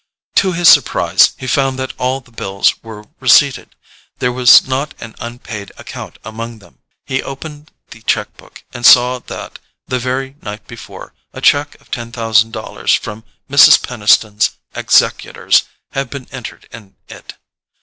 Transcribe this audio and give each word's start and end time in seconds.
To 0.37 0.53
his 0.53 0.67
surprise, 0.67 1.33
he 1.37 1.45
found 1.45 1.77
that 1.77 1.93
all 1.99 2.21
the 2.21 2.31
bills 2.31 2.73
were 2.81 3.05
receipted; 3.19 3.75
there 4.17 4.31
was 4.31 4.65
not 4.65 4.95
an 4.99 5.13
unpaid 5.19 5.71
account 5.77 6.17
among 6.25 6.57
them. 6.57 6.79
He 7.05 7.21
opened 7.21 7.69
the 7.91 8.01
cheque 8.01 8.35
book, 8.35 8.63
and 8.73 8.83
saw 8.83 9.19
that, 9.19 9.59
the 9.85 9.99
very 9.99 10.37
night 10.41 10.65
before, 10.65 11.13
a 11.33 11.39
cheque 11.41 11.79
of 11.79 11.91
ten 11.91 12.11
thousand 12.11 12.49
dollars 12.51 12.95
from 12.95 13.23
Mrs. 13.47 13.79
Peniston's 13.79 14.57
executors 14.73 15.65
had 15.91 16.09
been 16.09 16.27
entered 16.31 16.67
in 16.71 16.95
it. 17.07 17.35